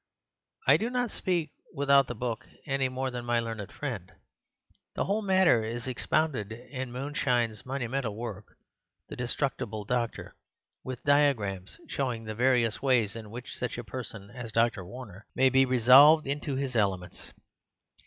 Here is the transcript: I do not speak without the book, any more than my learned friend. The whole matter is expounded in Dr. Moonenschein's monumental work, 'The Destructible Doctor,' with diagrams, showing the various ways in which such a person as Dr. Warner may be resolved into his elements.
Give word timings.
I 0.65 0.77
do 0.77 0.89
not 0.89 1.11
speak 1.11 1.51
without 1.75 2.07
the 2.07 2.15
book, 2.15 2.47
any 2.65 2.89
more 2.89 3.11
than 3.11 3.23
my 3.23 3.39
learned 3.39 3.71
friend. 3.71 4.11
The 4.95 5.05
whole 5.05 5.21
matter 5.21 5.63
is 5.63 5.85
expounded 5.87 6.51
in 6.51 6.91
Dr. 6.91 6.99
Moonenschein's 7.11 7.67
monumental 7.67 8.15
work, 8.15 8.57
'The 9.09 9.15
Destructible 9.17 9.85
Doctor,' 9.85 10.35
with 10.83 11.03
diagrams, 11.03 11.77
showing 11.87 12.23
the 12.23 12.33
various 12.33 12.81
ways 12.81 13.15
in 13.15 13.29
which 13.29 13.51
such 13.55 13.77
a 13.77 13.83
person 13.83 14.31
as 14.31 14.51
Dr. 14.51 14.83
Warner 14.83 15.27
may 15.35 15.49
be 15.49 15.65
resolved 15.65 16.25
into 16.25 16.55
his 16.55 16.75
elements. 16.75 17.31